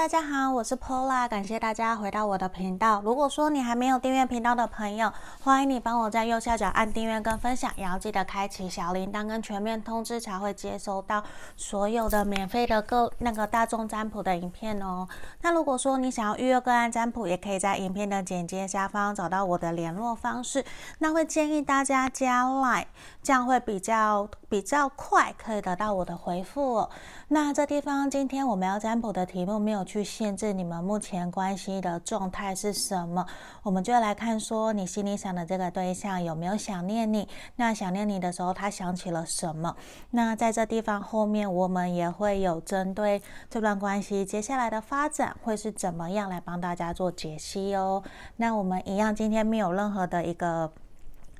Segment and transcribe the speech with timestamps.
[0.00, 3.02] 大家好，我是 Pola，感谢大家回到我的频道。
[3.04, 11.22] 如果说你还没有订阅频道的朋友，欢迎你帮我在右下角按订阅跟分享，也要记得开启小铃铛跟全面通知，才会接收到
[11.54, 15.06] 所有的免费的个那个大众占卜的影片哦。
[15.42, 20.64] 那如果说你想要预约个案占卜，也可以在影片的简介下方找到我的联络方式。
[21.00, 22.86] 那会建议大家加 Line，
[23.22, 26.90] 这样会比较比较快，可以得到我的回复哦。
[27.28, 33.26] 那这地方今天我们要占卜的题目没有去限制你们目前关系的状态是什么，
[33.64, 37.26] 我们就来看说你心里想的这个对象有没有想念你。
[37.56, 39.74] 那想念你的时候，他想起了什么？
[40.10, 48.00] 那在这地方后面，我们也会有针对这段关系接下来的发展会是怎么样来帮大家做解析哦。
[48.36, 50.72] 那我们一样，今天没有任何的一个。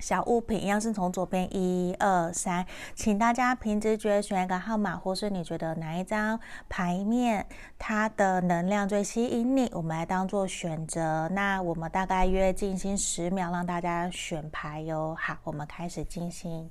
[0.00, 7.46] 小物品一样是从左边一二三，请大家凭直觉选一个号码，或是你觉得哪一张牌面
[7.78, 11.28] 它的能量最吸引你，我们来当做选择。
[11.28, 15.15] 那我们大概约静心十秒，让大家选牌哟。
[15.18, 16.70] 好，我们开始进行。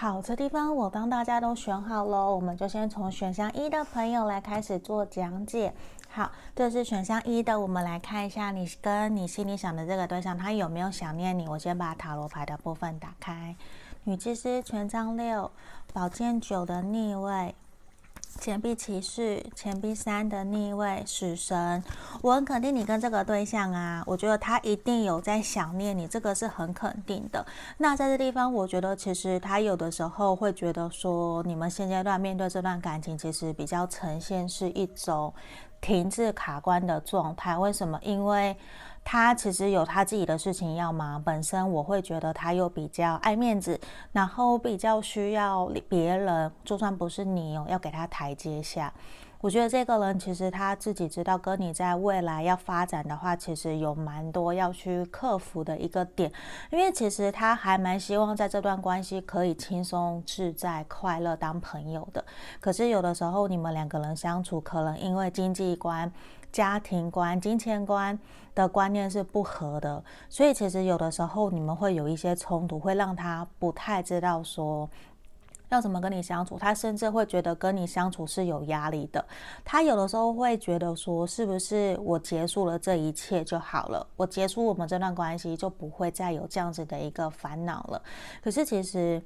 [0.00, 5.74] 好，这地方我帮大家都选好了，我们就先从选项一的朋友来开始做讲解。
[6.08, 11.46] 好，这是选项一的，我们来看一下你跟你心里想的这个对象，他有没有想念你？
[11.46, 13.54] 我先把塔罗牌的部分打开，
[14.04, 15.50] 女祭司权杖六，
[15.92, 17.54] 宝剑九的逆位。
[18.38, 21.82] 钱币骑士、钱币三的逆位、死神，
[22.22, 27.44] 我很肯定你跟这个对象啊，我觉得他一定有在想念你，这个是很肯定的。
[27.78, 35.34] 那在这地方，我觉得其实他有的时候会觉得说，你们现阶段面对这段感情，其实比较呈现是一种
[35.80, 37.58] 停滞卡关的状态。
[37.58, 37.98] 为什么？
[38.02, 38.56] 因为
[39.12, 43.76] 他其实有他自己的事情要忙，本身我会觉得他又比较爱面子，
[44.12, 48.92] 然后比较需要别人，就算不是你哦，要给他台阶下。
[49.40, 56.30] 我觉得这个人其实他自己知道，跟你在未来要发展的话，其实有蛮多要去克服的一个点，
[56.70, 62.24] 因为其实他还蛮希望在这段关系可以轻松自在、快乐当朋友的。
[62.60, 66.12] 可是有的时候你们两个人相处，可能因为经济观。
[66.52, 68.18] 家庭观、金钱观
[68.54, 74.88] 的观念是不合的，所以其实有的时候你们会有一些冲突，会让他不太知道说
[75.68, 76.58] 要怎么跟你相处。
[76.58, 79.24] 他甚至会觉得跟你相处是有压力的。
[79.64, 84.04] 他有的时候会觉得说，是不是我结束了这一切就好了？
[84.16, 88.02] 我结束我们这段关系就不会再有这样子的一个烦恼了。
[88.42, 89.22] 可是其实，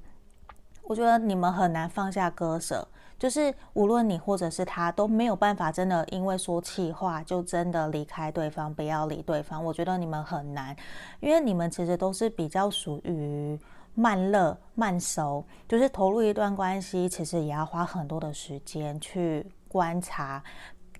[0.82, 2.86] 我觉得你们很难放下割舍。
[3.24, 9.64] 就是无论你或者是他都没有办法真的因为说气话就真的离开对方，不要理对方。
[9.64, 10.76] 我觉得你们很难，
[11.20, 13.58] 因为你们其实都是比较属于
[13.94, 20.44] 慢热慢熟，就是投入一段关系，其实也要花很多的时间去观察，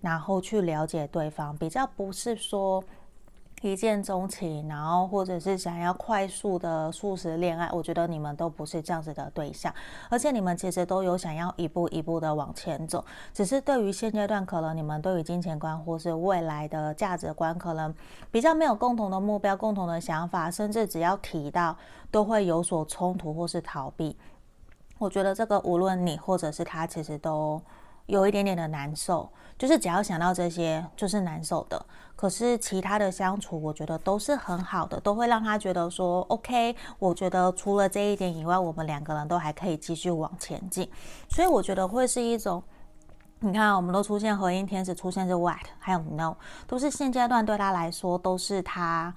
[0.01, 2.83] 然后去了解对方，比较不是说。
[3.65, 9.73] 一见钟情，然后或者是想要快速的速食恋爱，我觉得你们都不是这样子的对象，
[10.11, 13.03] 而且你们其实都有想要一步一步的往前走，
[13.33, 17.95] 只是对于现阶段，可能你们对于金钱观或是未来的价值观，可能
[18.31, 21.75] 比较没有共同的目标、共同的想法，甚至只要提到
[22.11, 24.15] 都会有所冲突或是逃避。
[24.99, 27.61] 我觉得这个无论你或者是他，其实都
[28.07, 29.31] 有一点点的难受。
[29.57, 31.87] 就是只要想到这些，就是难受的。
[32.17, 36.75] 可是其他的相处，我觉得都是很好的，都会让他觉得说，OK。
[36.99, 40.91] 我觉得除了这一点以外，我们两个人都还可以继续往前进。
[41.29, 42.61] 所以我觉得会是一种，
[43.39, 49.15] 你看，我们都出现合音天使，出现是 What，还有 No，都是现阶段对他来说都是他。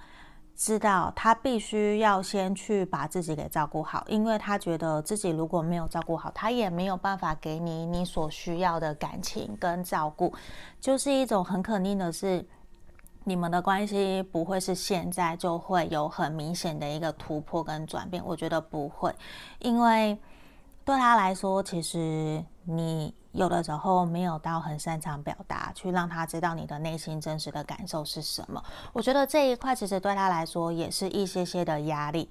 [0.57, 10.33] 知道他必须要先去把自己给照顾好，因为他觉得自己如果没有照顾好，他也没有办法给你你所需要的感情跟照顾，
[10.81, 12.43] 就是一种很肯定的是，
[13.23, 19.13] 你们的关系不会是现在就会有很明显的一个突破跟转变，我觉得不会，
[19.59, 20.17] 因为
[20.83, 23.13] 对他来说，其实你。
[23.37, 28.61] 有的时候没有到很擅长表达，去让他知道你的内心真实的感受是什么。
[28.91, 32.27] 我觉得这一块其实对他来说也是一些些的压力，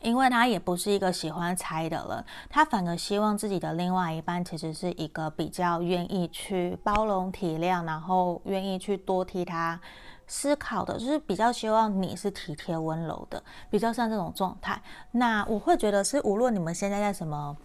[0.00, 9.80] 因为他也不是一个喜欢猜的人，他反而希望自己的另外一半其实是一个比较愿意去包容体谅，然后愿意去多替他
[10.28, 14.80] 思考的，就是比较希望你是体贴温柔的，比较像这种状态。
[15.10, 17.56] 那我会觉得是无论你们现在在什么。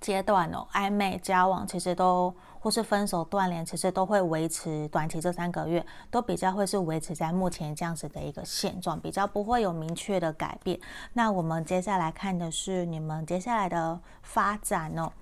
[0.00, 10.78] 阶段哦，暧昧交往其实都或是分手断联，其实都会维持短期这三个月，都比较会是维持在目前这样子的一个现状，比较不会有明确的改变。
[11.12, 15.12] 那我们接下来看的是你们接下来的发展哦。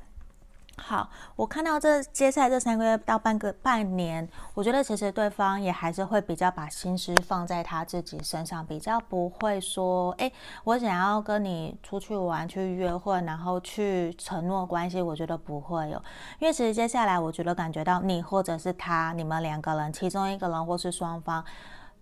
[0.79, 10.31] 好，我看到这接下来这三个月到半个半年，我觉得其实对方也还是会比较把心思放在他自己身上，比较不会说，哎，
[10.65, 16.01] 我想要跟你出去玩、去约会，然后去承诺关系，我觉得不会有，
[16.39, 21.43] 因为其实接下来我觉得感觉到你或者是他，你们两个人其中一个人或是双方，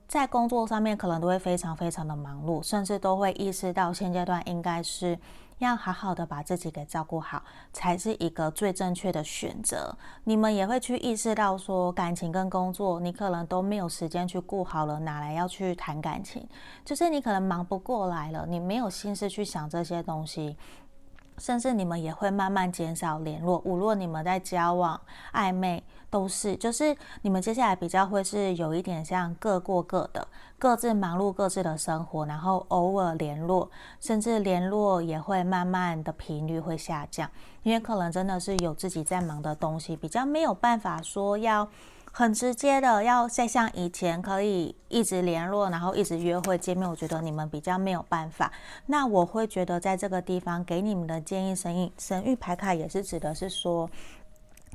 [0.09, 5.19] 在工作上面可能都会非常非常的忙碌，甚至都会意识到现阶段应该是。
[5.59, 7.43] 要好好的把自己给照顾好，
[7.73, 9.97] 才是一个最正确的选择。
[10.25, 16.47] 你们也会去意识到说，感情跟工作，你可能都没有时间去顾好了，哪来要去谈感情？
[16.85, 20.57] 就是你可能忙不过来了，你没有心思去想这些东西。
[21.39, 25.01] 甚至你们也会慢慢减少联络，无论你们在交往、
[25.33, 25.83] 暧昧，
[26.15, 30.25] 都是，就是你们接下来比较会是有一点像各过各的，
[30.61, 33.69] 各自忙碌各自的生活，然后偶尔联络，
[34.01, 37.29] 甚至联络也会慢慢的频率会下降，
[37.65, 41.69] 因为可能真的是有自己在忙的东西，比较没有办法说要。
[42.17, 48.53] 很直接的，要再像以前可以一直联络，然后一直约会见面，我觉得你们比较没有办法。
[48.87, 53.91] 那我会觉得在这个地方给你们的建议，神意神諭牌卡也是指的是说，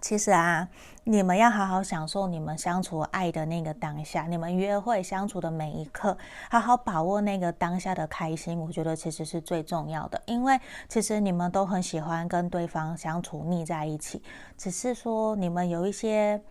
[0.02, 0.68] 其实啊，
[1.04, 6.18] 你们要好好享受你们相处爱的那个当下，你们约会相处的每一刻，
[6.50, 10.22] 好好把握那个当下的开心，我觉得其实是最重要的。
[10.26, 14.22] 因为其实你们都很喜欢跟对方相处腻在一起，
[14.58, 16.42] 只是说你们有一些。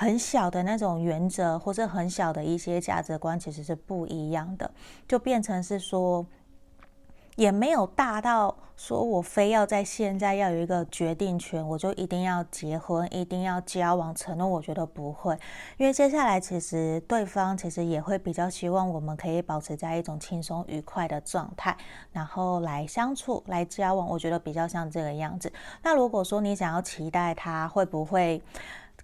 [0.00, 4.70] 很小的那种原则，或者很小的一些价值观，其实是不一样的，
[5.08, 6.24] 就变成是说，
[7.34, 14.46] 也没有大到说我非要在现在要有一个决定权，我就一定要结婚，一定要交往承诺。
[14.46, 15.36] 我觉得不会，
[15.78, 21.76] 因为接下来其实对方其实也会比较希望我们可以保持在一种轻松愉快的状态，
[22.12, 24.08] 然后来相处、来交往。
[24.08, 25.52] 我觉得比较像这个样子。
[25.82, 28.40] 那如果说你想要期待他会不会？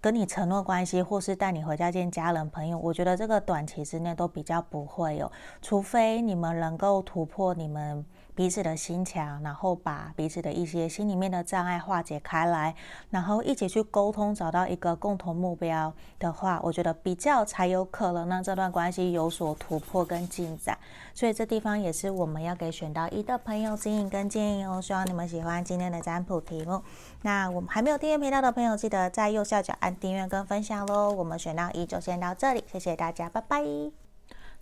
[0.01, 5.33] 跟你承诺关系，或是带你回家见家人朋友，我觉得这个短期之内都比较不会有，
[5.63, 8.05] 除非你们能够突破你们。
[8.35, 12.75] 彼此的心墙，然后把彼此的一些心里面的障碍化解开来，
[13.11, 20.77] 然后一起去沟通，找到一个共同目标的话，我觉得比较才有可能让这段关系有所突破跟进展。
[21.15, 24.81] 所以这地方也是我们要给选到一的朋友指引跟建议哦。
[24.83, 26.83] 希望你们喜欢今天的占卜题目。
[27.23, 31.11] 那我们还没有订阅频道的朋友，记得在右下角按订阅跟分享喽。
[31.13, 34.04] 我们选到一就先到这里，谢谢大家，拜拜。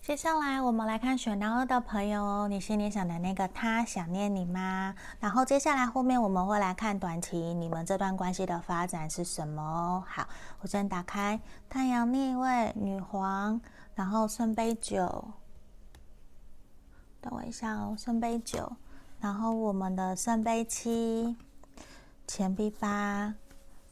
[0.03, 4.93] 接下来我们来看选到二的朋友哦，你心里想的那个他想念你吗？
[5.21, 10.05] 然后接下来后面我们会来看短期你们这段关系的发展是什么。
[10.09, 10.27] 好，
[10.61, 13.61] 我先打开太阳逆位、女皇，
[13.95, 15.07] 然后圣杯九，
[17.21, 18.73] 等我一下哦，圣杯九，
[19.21, 21.37] 然后我们的圣杯七，
[22.27, 23.35] 钱币八。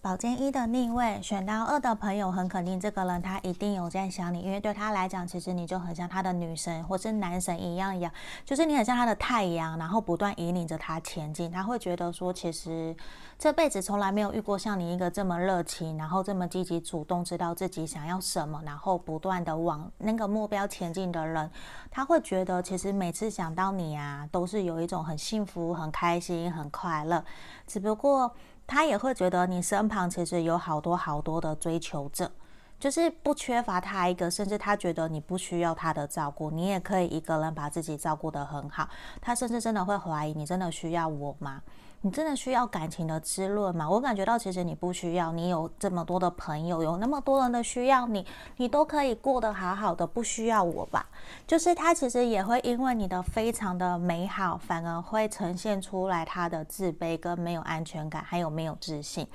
[0.02, 8.10] 宝剑一的逆位，选到二的朋友很肯定，这个人他一定有在想你，因为对他来讲，其实你就很像他的女神或是男神一样一样，
[8.42, 11.50] 就是你很像他的太阳，然后不断引领着他前进。
[11.50, 12.96] 他会觉得说，其实
[13.38, 21.50] 这辈子从来没有遇过像你一个这么热情，然后这么积极主动，知道自己想要什么，然后不断的往那个目标前进的人。
[21.90, 27.22] 他会觉得，其实每次想到你啊，都是有一种很幸福、很开心、很快乐，
[27.66, 28.34] 只不过。
[28.70, 32.30] 他也会觉得你身旁其实有好多好多的追求者，
[32.78, 38.88] 就是不缺乏他一个，甚至他觉得你不需要他的照顾，你也可以一个人把自己照顾得很好。
[39.20, 41.60] 他甚至真的会怀疑你真的需要我吗？
[42.02, 43.88] 你真的需要感情的滋润吗？
[43.88, 48.24] 我感觉到其实你不需要，你有这么多的朋友，有那么多人的需要你，
[48.56, 51.06] 你都可以过得好好的，不需要我吧？
[51.46, 59.26] 就是他其实也会因为你的非常的美好，反而会呈现出来他的自卑跟没有安全感，还有没有自信。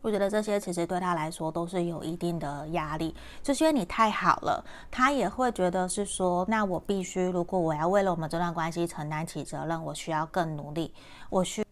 [0.00, 3.12] 我觉得这些其实对他来说都是有一定的压力，
[3.42, 10.94] 就是因为你太好了，他也会觉得是说，那我必须，如果我要为了我们这段关系承担起责任，我需要更努力，
[11.30, 11.63] 我需。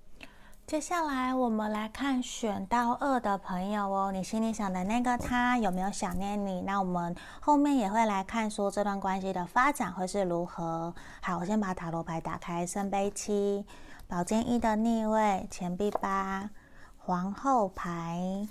[0.72, 6.62] 接下来我们来看选到二的朋友哦，你心里想的那个他有没有想念你？
[6.62, 10.94] 那我们后面也会来看说这段关系的发展会是如何。
[11.20, 13.66] 好，我先把塔罗牌打开，圣杯七、
[14.08, 16.48] 宝剑一的逆位、钱币八、
[16.96, 18.48] 皇后牌、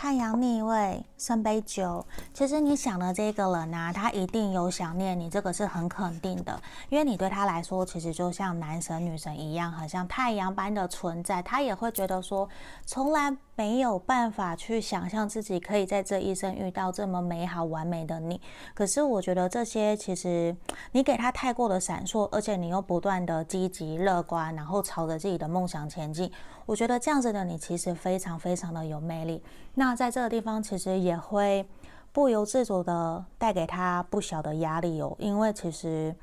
[0.00, 2.06] 太阳逆位，圣杯九。
[2.32, 11.42] 其实你想的这个人啊，他一定有想念你，这个是很肯定的，因为你对他来说，其实就像男神女神一样，很像太阳般的存在。
[11.42, 12.48] 他也会觉得说，
[12.86, 18.40] 从来没有办法去想象自己可以在这一生遇到这么美好完美的你。
[18.72, 20.56] 可是我觉得这些其实
[20.92, 26.30] 你给他太过的闪烁，而且你又不断的积极乐观，然后朝着自己的梦想前进。
[26.66, 29.42] 我觉得这样子的你其实非常非常的有魅力。
[29.74, 31.68] 那在这个地方，其实也会
[32.12, 36.14] 不由自主的带给他不小的压力哦，因为其实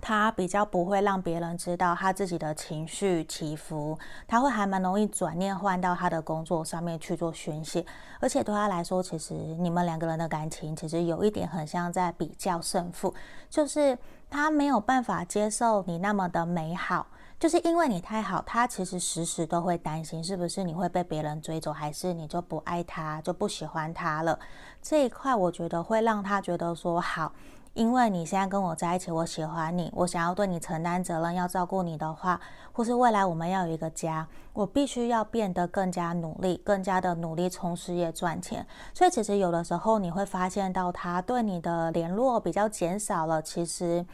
[0.00, 7.84] 他比较不会让别人知道他自己的情绪起伏，他会还蛮容易转念换到他的工作上面去做宣泄。
[8.20, 13.14] 而且对他来说，其实你们两个人的感情其实有一点很像在比较胜负，
[13.50, 13.98] 就是
[14.30, 17.06] 他没有办法接受你那么的美好。
[17.38, 24.38] 就是因为你太好，他其实时时都会担心，是不是你会被别人追走，还是你就不爱他，就不喜欢他了？
[24.80, 27.30] 这一块我觉得会让他觉得说好，
[27.76, 32.40] 因为你现在跟我在一起，我喜欢你，我想要对你承担责任，要照顾你的话，
[32.72, 38.66] 或是未来我们要有一个家，我必须要变得更加努力，更加的努力冲事业赚钱。
[38.94, 44.06] 所以其实有的时候你会发现到他对你的联络比较减少了，其实。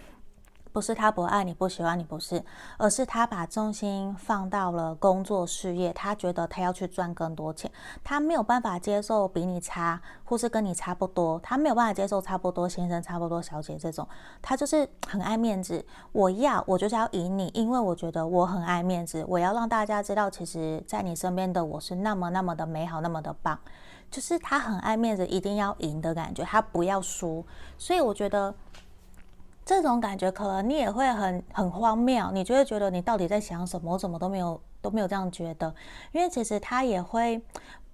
[0.72, 2.42] 不是他不爱你，不喜欢你，不是，
[2.78, 5.92] 而是他把重心放到了工作事业。
[5.92, 7.70] 他觉得他要去赚更多钱，
[8.02, 11.38] 他没有办法接受比你差，或是跟你差不多。
[11.40, 14.08] 他没有办法接受差不多先生、差不多小姐这种。
[14.40, 15.84] 他就是很爱面子。
[16.12, 19.22] 我要，我就是要赢你，因为我觉得我很爱面子。
[19.28, 23.58] 我要让大家知道，其实在你身边的我是那么那么的美好，那么的棒。
[24.10, 27.44] 就是他很爱面子，一定要赢的感觉，他不要输。
[27.76, 28.54] 所以我觉得。
[29.64, 33.92] 这种感觉可能你也会很很荒谬，你就会觉得你到底在想什么？
[33.92, 35.74] 我怎么都没有都没有这样觉得，
[36.12, 37.40] 因为其实他也会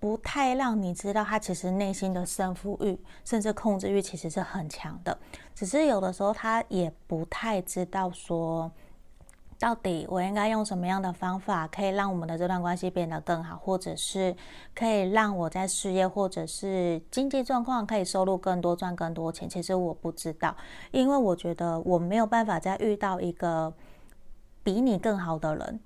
[0.01, 5.19] 不太让你知道，他其实内心的胜负欲甚至控制欲其实是很强的，
[5.55, 8.71] 只是有的时候他也不太知道说。
[9.61, 14.37] 到底我应该用什么样的方法，可以让我们的这段关系变得更好，或者是
[14.73, 19.49] 可以让我在事业或者是经济状况可以收入更多，赚更多钱？
[19.49, 20.57] 其实我不知道，
[20.93, 23.75] 因为我觉得我没有办法再遇到一个
[24.63, 25.81] 比你更好的人，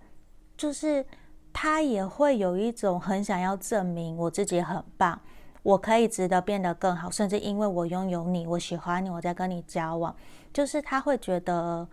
[0.55, 1.07] 就是
[1.51, 5.19] 他也会有一种很想要证明我自己很棒，
[5.63, 10.15] 我可以值得变得更好，甚至因为我拥有你，我喜欢你，我在跟你交往，
[10.53, 11.89] 就是他会觉得。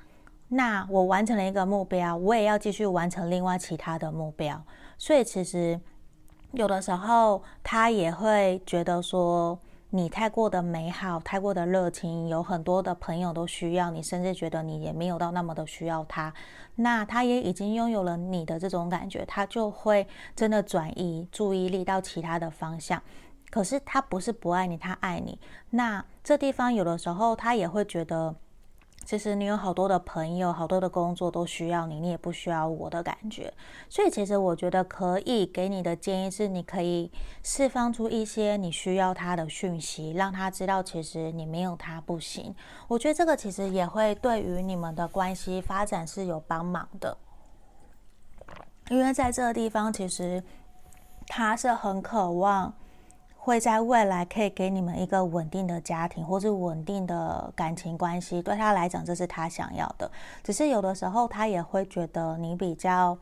[0.52, 4.60] 那我完成了一个目标，我也要继续完成另外其他的目标。
[4.98, 5.80] 所以其实
[6.54, 9.60] 有的时候他也会觉得说
[9.92, 16.34] 你太过的美好，太过的热情，有很多的朋友都需要你，甚至觉得你也没有到那么的需要他。
[16.76, 23.00] 那他也已经拥有了你的这种感觉，他就会真的转移注意力到其他的方向。
[23.52, 25.40] 可是他不是不爱你，他爱你。
[25.70, 28.36] 那这地方有的时候他也会觉得。
[29.06, 33.52] 其实你有好多的朋友，好多的工作都需要你，你也不需要我的感觉。
[33.90, 42.54] 所以其实我觉得可以给你的建议是，你可以释放出一些你需要他的讯息，让他知道其实你没有他不行。
[42.88, 47.18] 我觉得这个其实也会对于你们的关系发展是有帮忙的，
[48.90, 50.44] 因为在这个地方其实
[51.26, 52.72] 他是很渴望。
[53.50, 60.10] 会在未来可以给你们一个稳定的家庭，或是稳定的感情关系，对他来讲，这是他想要的。
[60.44, 63.18] 只是有的时候，他也会觉得你比较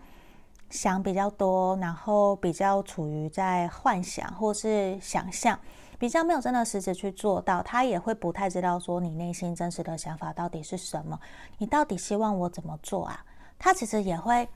[0.69, 5.57] 想比较多，然后比较处于在幻想或是想象，
[5.97, 7.63] 比较没有真的实质去做到。
[7.63, 11.17] 他也会不太知道说你内心真实的想法到底是什么，
[11.57, 13.23] 你到底希望我怎么做啊？
[13.57, 14.47] 他其实也会。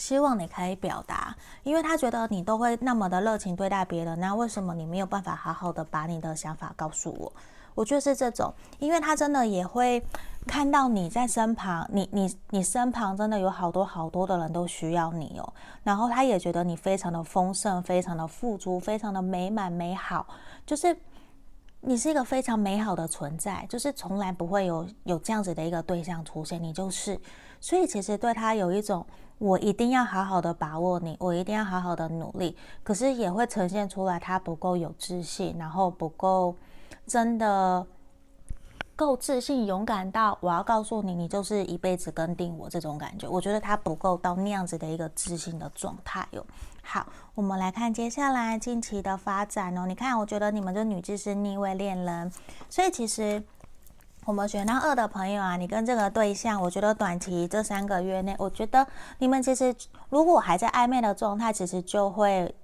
[0.00, 7.30] 希望你可以表达，因为他觉得你都会那么的热情对待别人，那为什么你没有办法好好的把你的想法告诉我？
[7.74, 10.02] 我觉得是这种，因为他真的也会
[10.46, 15.52] 看到你在身旁，你你你身旁真的有好多好多的人都需要你哦，
[15.82, 20.26] 然后他也觉得你非常的丰盛，非常的富足，非常的美满美好，
[20.66, 20.96] 就是
[21.82, 27.18] 你是一个非常美好的存在，就是从来不会有有这样子的一个对象出现，你就是，
[27.60, 29.06] 所以其实对他有一种。
[29.40, 32.54] 我一定要好好的把握你，我一定要好好的努力。
[32.82, 36.54] 可是也会呈现出来他不够有自信，然后不够
[37.06, 37.86] 真的
[38.94, 43.26] 够自信、勇敢到我要告诉你，你就是一辈子跟定我这种感觉。
[43.26, 46.44] 我觉得他不够到那样子的一个自信的状态哟。
[46.82, 49.86] 好，我们来看接下来近期的发展哦。
[49.86, 52.30] 你看，我觉得你们这女祭司逆位恋人，
[52.68, 53.42] 所以其实。
[54.30, 58.86] 我们选到二的朋友啊，你跟这个对象，我觉得短期这三个月内，我觉得
[59.18, 59.74] 你们其实
[60.08, 62.54] 如果还在暧昧的状态，其实就会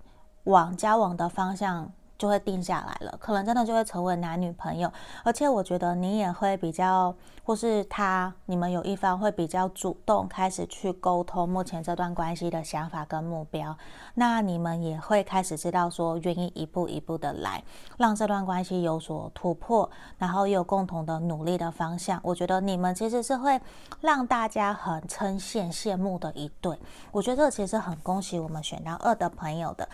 [0.45, 1.91] 往交往的方向。
[2.19, 4.91] 就会定下来了，可能真的就会成为男女朋友，
[5.23, 13.77] 而且我觉得你也会比较，或是他，你们有一方会比较主动开始去沟通目前这段关系的想法跟目标，
[14.15, 17.63] 那你们也会开始知道说愿意一步一步的来，
[17.99, 22.19] 让这段关系有所突破，然后有共同的努力的方向。
[22.23, 23.61] 我觉得你们其实是会
[24.01, 26.79] 让大家很称羡、羡慕的一对。
[27.13, 29.89] 我觉得这其实很恭喜我们选到二的朋友的。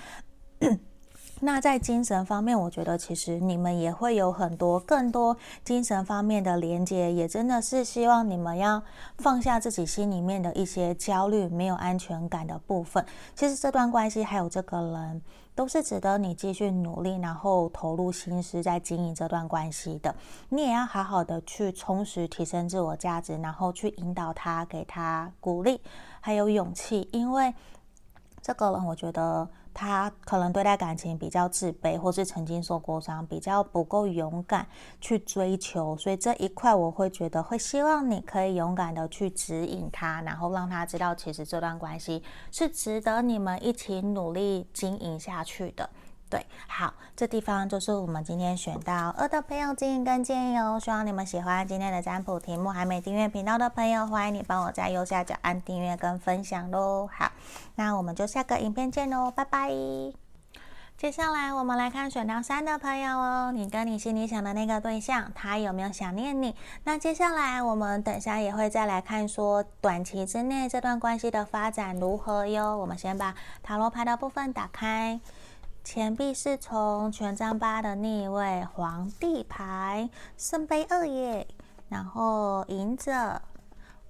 [1.45, 8.81] 那在精神方面，我觉得其实你们也会有很多更多精神方面的连接，也真的是希望你们要
[9.19, 13.05] 放下自己心里面的一些焦虑、没有安全感的部分。
[13.35, 15.21] 其实这段关系还有这个人，
[15.57, 20.15] 都是值得你继续努力，然后投入心思在经营这段关系的。
[20.51, 25.81] 你也要好好的去充实、提升自我价值，然后去引导他，给他鼓励，
[26.21, 27.53] 还有勇气，因为
[28.41, 29.49] 这个人，我觉得。
[29.75, 34.67] 他可能对待感情比较自卑，或是曾经受过伤，比较不够勇敢
[35.01, 45.89] 去追求，所以这一块我会觉得会希望你可以勇敢的去指引他，然后让他知道，其实这段关系是值得你们一起努力经营下去的。
[46.33, 50.81] 对，好，这地方就是我们今天选到二的朋友建议跟建议哦。
[50.83, 57.07] 希望你们喜欢今天的占卜题目，还没订阅频道的朋友，欢迎你帮我在右下角按订阅跟分享喽。
[57.15, 57.31] 好，
[57.75, 59.71] 那我们就下个影片见喽，拜拜。
[60.97, 66.57] 接下来我们来看选到三的朋友哦，你跟你心里想的那个对象，他有没有想念你？
[66.85, 72.75] 那接下来我们等下也会再来看说，短期之内这段关系的发展如何哟。
[72.79, 75.21] 我们先把塔罗牌的部分打开。
[75.85, 80.09] 钱币是从、权杖八的逆位、皇帝牌、
[80.39, 81.47] 圣杯二耶，
[81.89, 83.43] 然后隐者、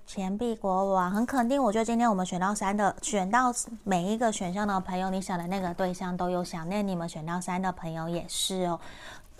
[0.06, 3.52] 钱币国王，很肯定，我觉得今天我们选到三的，选到
[3.84, 8.78] 每一个选项的朋友，你想的那个对象都有想念你们选到三的朋友也是哦。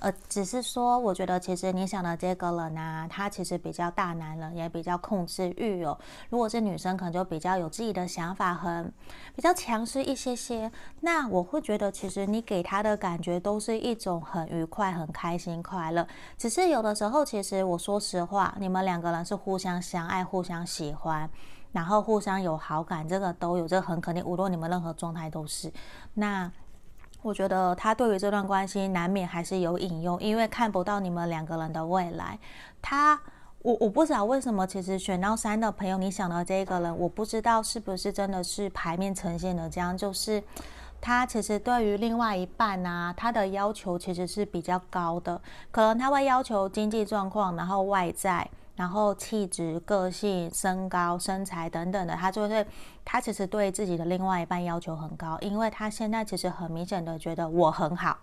[0.03, 5.97] 呃，只是说，我觉得其实你想的这个人啊，他其实比较大男人，也比较控制欲哦。
[6.29, 8.93] 如果是女生，可能就比较有自己的想法，很
[9.37, 10.69] 比较强势一些些。
[11.03, 16.05] 那我会觉得，其实你给他的感觉都是一种很愉快、很开心、快乐。
[16.37, 21.31] 只是有的时候，其实我说实话，你们两个人是互相相爱、互相喜欢，
[21.71, 24.25] 然后互相有好感，这个都有，这个很肯定。
[24.25, 25.73] 无论你们任何状态都是
[26.15, 26.51] 那。
[27.23, 32.39] 我觉得他对于这段关系难免还是有隐忧，因为看不到你们两个人的未来。
[32.83, 33.19] 他，
[33.61, 40.43] 我我不知道为什么，其实选到三的朋友，你想到这个人，我不知道是不是真的是牌面呈现的这样，就是
[41.01, 48.49] 他其实对于另外一半啊，他的要求其实是比较高的，可能他会要求经济状况，然后外在。
[48.75, 52.67] 然后气质、个性、身高、身材等等的，他就是
[53.05, 58.17] 他其实对自己的另外一半要求很高，因为他现在其实很明显的觉得我很好，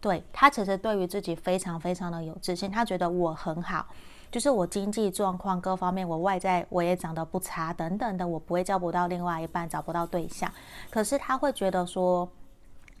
[0.00, 3.86] 对，他其实对于自己非常非常的有自信，他觉得我很好，
[4.30, 10.52] 就是我经济状况各方面，我外在我也长得不差等等的，我不会交不到另外一半，找不到对象，
[10.90, 12.28] 可是他会觉得说。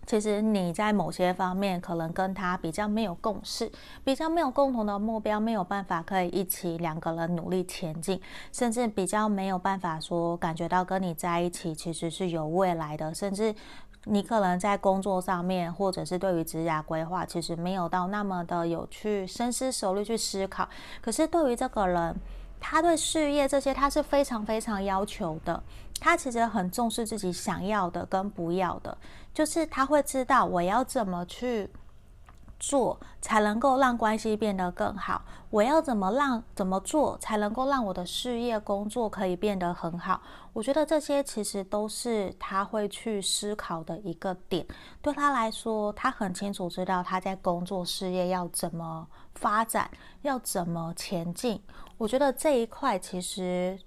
[0.06, 3.70] 其实你在某些方面可能跟他比较没有共识，
[4.04, 8.20] 比较没有共同的目标，没有办法可以一起两个人努力前进，
[8.52, 13.52] 甚至比较没有办法说感觉到跟你在一起其实是有未来的，甚至
[14.04, 20.68] 你可能在工作上面或者是对于职业规划，其实没有到那么的有去深思熟虑去思考。
[21.00, 22.14] 可是对于这个人，
[22.60, 25.60] 他对事业这些他是非常非常要求的，
[26.00, 28.96] 他其实很重视自己想要的跟不要的。
[29.36, 31.68] 就是他会知道我要怎么去
[32.58, 40.22] 做才能够让关系变得更好，我要怎么让怎么做才能够让我的事业工作可以变得很好。
[40.54, 44.66] 我觉得这些其实都是他会去思考的一个点。
[45.02, 49.90] 对他来说，他很清楚知道他在工作事业要怎么发展，
[50.22, 51.62] 要怎么前进。
[51.98, 53.78] 我觉得这一块其实。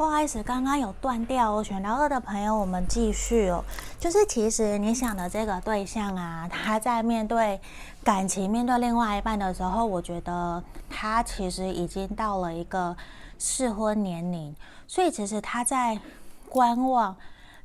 [0.00, 1.62] 不好意思，刚刚有断掉哦。
[1.62, 3.62] 选到二的朋友，我们继续哦。
[3.98, 7.60] 就是其实你想的这个对象啊，他在面对
[8.02, 12.96] 感情、面对另外一半的时候，我觉得他其实已经到了一个
[13.38, 16.00] 适婚年龄，所以其实他在
[16.48, 17.14] 观望、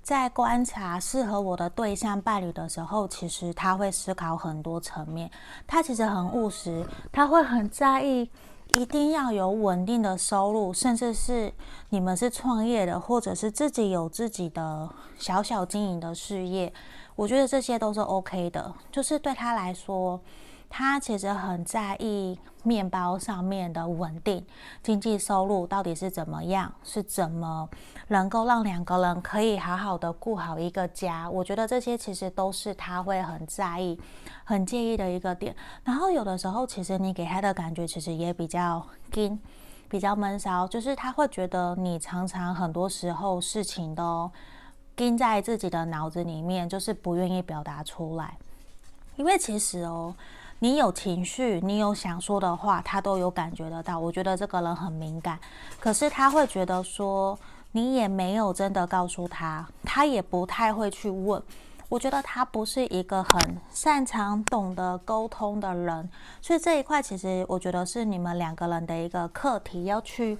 [0.03, 5.31] 在观察适合我的对象伴侣的时候，其实他会思考很多层面。
[5.65, 8.29] 他其实很务实，他会很在意。
[8.73, 11.53] 一定要有稳定的收入，甚至是
[11.89, 16.73] 你们是创业的，或者是自己有自己的小小经营的事业，
[17.15, 18.73] 我觉得这些都是 OK 的。
[18.91, 20.19] 就是对他来说，
[20.69, 24.45] 他其实很在意面包上面的稳定，
[24.83, 27.69] 经济收入到底是怎么样，是怎么
[28.09, 31.29] 能够让两个人可以好好的顾好一个家。
[31.29, 33.99] 我觉得这些其实都是他会很在意、
[34.43, 35.55] 很介意的一个点。
[35.83, 39.39] 然后有的时候，其实你给他的感觉其实也比较紧，
[39.87, 44.29] 比较闷骚，就是他会觉得你常常很多时候事情都
[44.95, 48.35] 盯在自己的脑子里面，就是不愿意表达出来。
[49.15, 50.13] 因为其实哦，
[50.65, 53.99] 你有情绪，你有想说的话，他都有感觉得到。
[53.99, 55.39] 我觉得这个人很敏感，
[55.79, 57.37] 可是他会觉得说
[57.73, 61.39] 你也没有真的告诉他，他也不太会去问。
[61.87, 66.09] 我觉得他不是一个很擅长懂得沟通的人，
[66.41, 70.35] 所以这一块其实我觉得是你们两个人的一个课题要去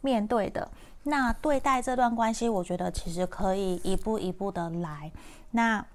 [0.00, 0.68] 面对的。
[1.04, 5.12] 那对待这段关系，我觉得其实可以一步一步的来。
[5.52, 5.86] 那。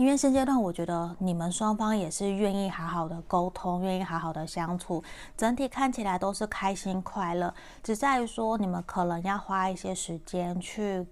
[0.00, 5.04] 因为现阶段，我觉得你们双方也是愿意好好的沟通，愿意好好的相处，
[5.36, 7.52] 整体看起来都是开心快乐。
[7.82, 11.06] 只在于说，你们可能要花一些时间去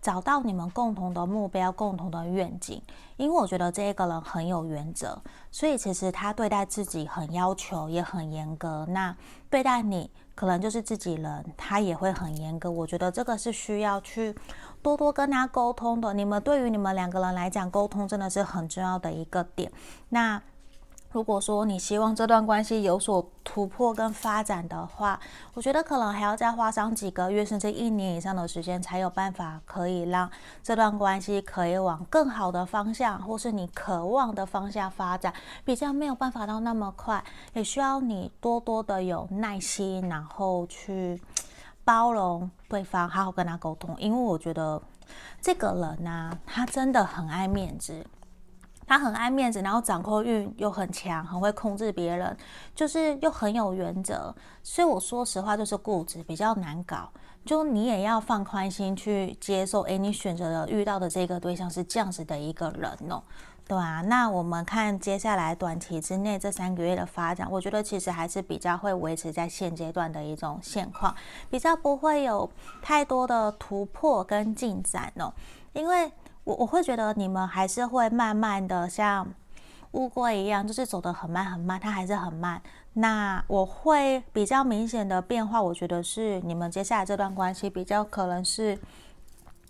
[0.00, 2.82] 找到你们共同的目标、共同的愿景。
[3.16, 5.16] 因为我觉得这一个人很有原则，
[5.52, 8.84] 所以其实他对待自己很要求，也很严格。
[8.88, 9.16] 那
[9.48, 12.68] 对待你，可能就是自己人，他也会很严格。
[12.68, 14.34] 我觉得这个是需要去。
[14.82, 19.70] 多多跟他沟通的，你们对于你们两个人来讲，沟通真的是很重要的一个点。
[20.08, 20.42] 那
[21.12, 25.20] 如果说你希望这段关系有所突破跟发展的话，
[25.52, 30.30] 我觉得可能还要再花上几个月甚至一年以上的时间，才有办法可以让
[30.62, 35.34] 这段关系可以往更好的方向，或是你渴望的方向发展。
[35.66, 41.20] 比较没有办法到那么快，也需要你多多的有耐心，然后去。
[41.84, 44.80] 包容对方，好好跟他沟通，因为我觉得
[45.40, 48.06] 这个人呢、他真的很爱面子，
[48.86, 52.36] 他很爱面子，然后掌控欲又很强，很会控制别人，
[52.74, 57.10] 就是又很有原则，所以我说实话就是固执，比较难搞。
[57.44, 63.20] 就你也要放宽心去接受，诶，你选择的遇到的这个对象是这样子的一个人哦。
[63.68, 71.14] 对啊，那我们看接下来短期之内这三个月的发展，我觉得其实还是比较会维持在现阶段的一种现况，
[71.48, 72.50] 比较不会有
[72.82, 75.32] 太多的突破跟进展哦。
[75.72, 76.12] 因为
[76.44, 79.26] 我我会觉得你们还是会慢慢的像
[79.92, 82.60] 乌龟一样，就是走得很慢很慢，它还是很慢。
[82.94, 88.78] 那我会比较明显的变化，我觉得是你们接下来这段关系比较可能是。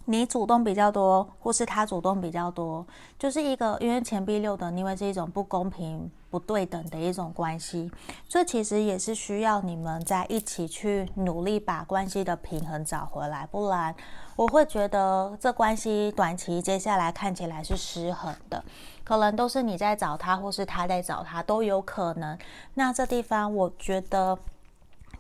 [0.06, 2.84] 你主动比较多，或是他主动比较多，
[3.18, 7.90] 就是一个因为钱币六的逆位是一种不公平、不对等的一种关系，
[8.28, 13.94] 所以其实也是需要你们在一起去努力把关系的平衡找回来，不然
[14.34, 18.64] 我会觉得这关系短期接下来看起来是失衡的，
[19.04, 22.36] 可能都是你在找他，或是他在找他都有可能。
[22.74, 24.38] 那这地方我觉得。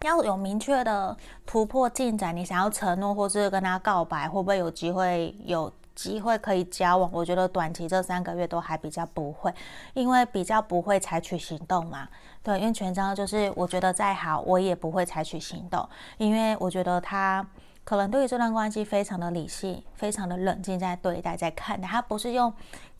[0.02, 5.34] 要有明确的突破进展，你想要承诺或是跟他告白，会不会有机会？
[5.44, 7.08] 有机会可以交往？
[7.12, 9.52] 我觉得短期这三个月都还比较不会，
[9.94, 12.08] 因为比较不会采取行动嘛。
[12.42, 15.88] 对，因为权杖就是我觉得再好，我也不会采取行动，
[16.18, 17.46] 因为我觉得他
[17.84, 22.52] 可能对于这段关系非常的理性，非常的冷静在对待，在看待，他不是用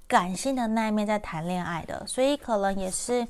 [0.06, 3.26] 感性的那一面在谈恋爱的，所以可能也是。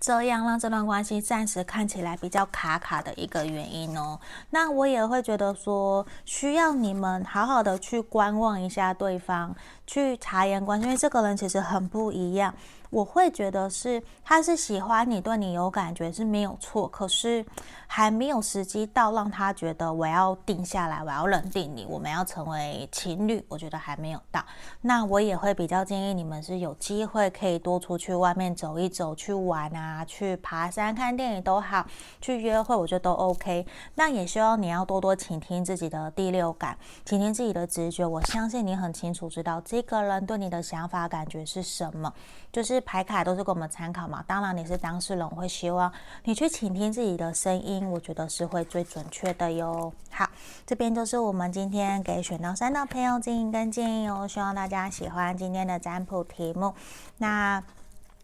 [0.00, 4.18] 这样让这段关系暂时看起来比较卡卡的一个原因哦，
[4.50, 9.54] 那我也会觉得说，需要你们好好的去观望一下对方，
[9.86, 12.54] 去察言观色，因为这个人其实很不一样。
[12.90, 17.44] 我会觉得是，他是喜欢你，对你有感觉是没有错，可是
[17.86, 24.44] 还没有时机到让他觉得我要定下来，我要认定你，我们要成为情侣，我觉得还没有到。
[24.80, 31.86] 那我也会比较建议你们是有机会可以多出去外面走一走，去玩啊，去爬山、看电影都好，
[32.20, 33.66] 去约会，我觉得都 OK。
[33.94, 38.06] 那也希望你要多多倾听自己的第六感，倾听自己的直觉。
[38.06, 42.12] 我相信你很清楚知道这个人对你的想法、感觉是什么，
[42.52, 45.92] 就是牌卡都是给我们参考嘛，当然你是当事人，我会希望
[46.24, 49.92] 你去倾听自己的声音，我觉得是会最准确的哟。
[50.10, 50.28] 好，
[50.66, 56.74] 这边就是我们今天给选到三的朋友建议跟建议哦，希望大家喜欢今天的占卜题目。
[57.18, 57.62] 那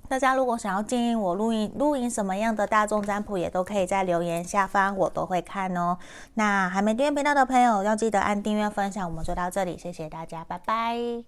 [0.06, 5.96] 大家如果想要建议我录音录音什么样的大众占卜，也都可以在留言下方，我都会看哦。
[6.34, 9.08] 那还没订阅频道的朋友，要记得按订阅分享。
[9.08, 11.24] 我们就到这里，谢谢大家，拜拜。